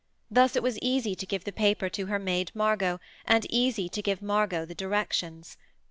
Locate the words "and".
3.23-3.45